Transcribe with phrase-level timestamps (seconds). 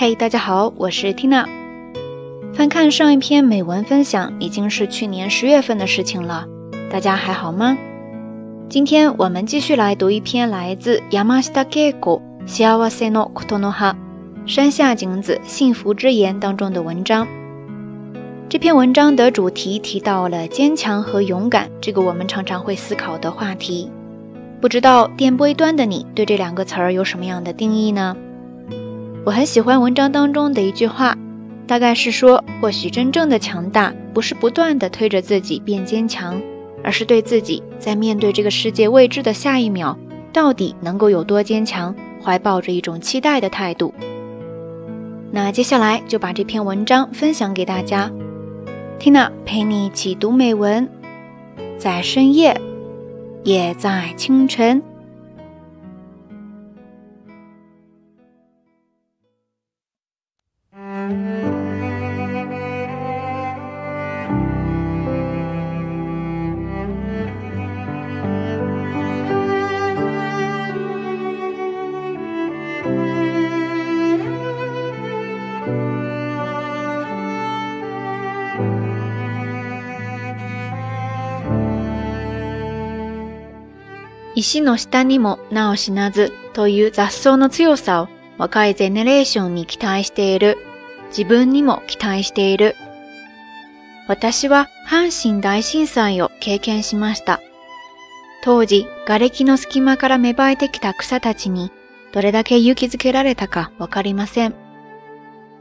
[0.00, 1.46] 嘿，大家好，我是 Tina。
[2.54, 6.46] 翻看上一篇美文分享，已经是去年十月份的事情了，
[6.90, 7.76] 大家还好吗？
[8.68, 13.94] 今天我们继续来读一篇来自 Yamashita Keiko《幸せのことの葉》
[14.46, 17.26] 山下景子幸福之言当中的文章。
[18.48, 23.90] 这篇文章的主题提到了坚强和勇敢，这个我们常常会思考的话题。
[24.60, 28.16] 不知道电波一端的你对这两个词儿有什么样的定义呢？
[29.23, 31.15] 我很喜欢文章当中的一句话，
[31.67, 36.41] 大概是说，或许真正的强大不是不断的推着自己变坚强，
[36.83, 39.95] 而是对自己在面对这个世界未知的下一秒，
[40.33, 43.93] 到底能够有多坚强，怀抱着一种期待的态度。
[45.31, 48.11] 那接下来就把这篇文章分享给大家。
[48.99, 50.89] Tina 陪你一起读美文，
[51.77, 52.59] 在深夜，
[53.43, 54.81] 也在清晨。
[84.41, 90.57] 石の下にも名を死なずという雑草の強さを若いゼネレーションに期待している。
[91.09, 92.75] 自分にも期待している。
[94.07, 97.39] 私は阪神大震災を経験しました。
[98.43, 101.71] 当時、瓦礫の隙間から芽生えてきた草たちに
[102.11, 104.55] どれだけ勇気づけられたかわかりません。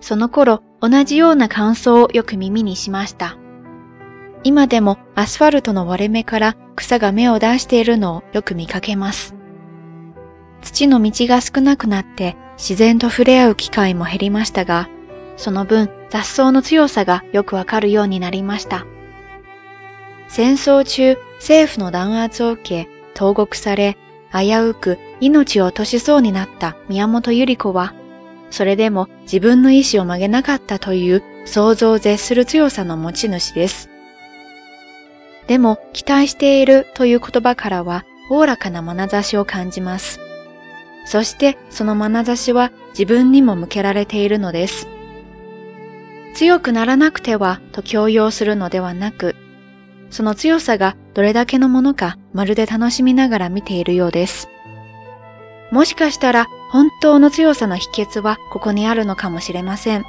[0.00, 3.36] その頃、同じような感想をよく耳にしました。
[4.42, 9.34] 今でもアスファルトの割れ目から草が芽を出しているのをよく見かけます。
[10.62, 14.88] 土の道が少なくなって自然と触れ合う機会も減りましたが、
[15.36, 18.86] その分雑草の強さがよくわかるようになりました。
[20.28, 23.96] 戦争中、政府の弾圧を受け、投獄され、
[24.32, 27.94] 危うく命を落としそうになった宮本百合子は、
[28.50, 33.90] それでも自分の意志を曲げなかったという想像を絶する強さの持ち主です。
[35.50, 40.20] でも、期待しているという言葉からは、おおらかな眼差しを感じます。
[41.04, 44.86] そして、その眼差しは自分にも向けられているのです。
[46.36, 49.34] 強くならなくてはと強要するのではなく、
[50.08, 54.48] その強さがどれだけのものかまるで楽しみながら見ているようです。
[55.72, 60.04] もしかしたら本当の強さの秘訣はここにあるのかもしれません。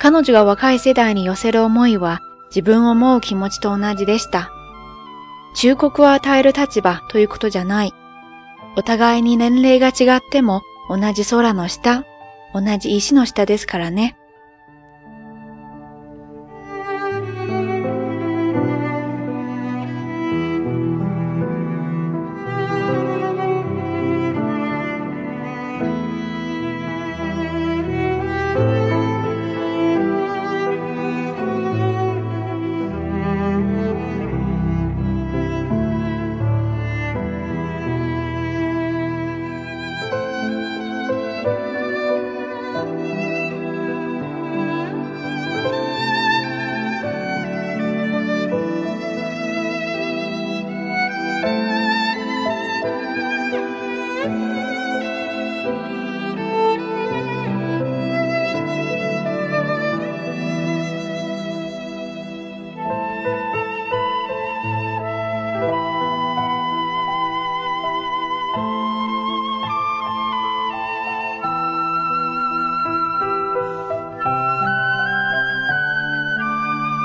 [0.00, 2.18] 彼女が若い世代に寄せる思いは
[2.54, 4.52] 自分を思う気持ちと同じでした。
[5.54, 7.92] 忠告を与える立場ということじゃない。
[8.76, 12.04] お互いに年齢が違っても同じ空の下、
[12.54, 14.16] 同じ石の下ですからね。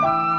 [0.07, 0.36] Bye.